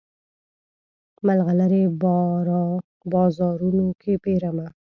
[1.25, 1.83] مرغلرې
[3.11, 4.67] بازارونو کې پیرمه